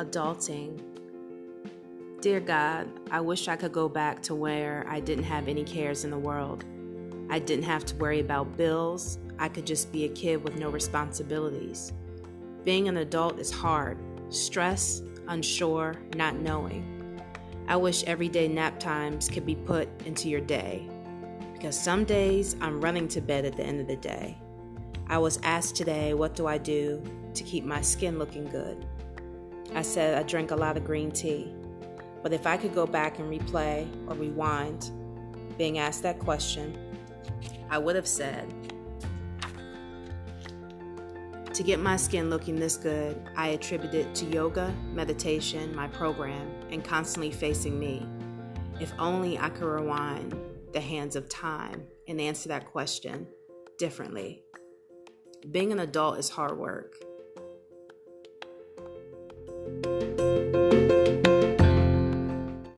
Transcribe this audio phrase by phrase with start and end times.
[0.00, 0.80] Adulting.
[2.22, 6.04] Dear God, I wish I could go back to where I didn't have any cares
[6.04, 6.64] in the world.
[7.28, 9.18] I didn't have to worry about bills.
[9.38, 11.92] I could just be a kid with no responsibilities.
[12.64, 13.98] Being an adult is hard
[14.30, 17.20] stress, unsure, not knowing.
[17.68, 20.88] I wish everyday nap times could be put into your day
[21.52, 24.38] because some days I'm running to bed at the end of the day.
[25.08, 27.02] I was asked today, What do I do
[27.34, 28.86] to keep my skin looking good?
[29.74, 31.54] I said I drink a lot of green tea.
[32.22, 34.90] But if I could go back and replay or rewind
[35.56, 36.78] being asked that question,
[37.70, 38.52] I would have said,
[41.54, 46.50] to get my skin looking this good, I attribute it to yoga, meditation, my program,
[46.70, 48.06] and constantly facing me.
[48.80, 50.34] If only I could rewind
[50.72, 53.26] the hands of time and answer that question
[53.78, 54.42] differently.
[55.50, 56.94] Being an adult is hard work.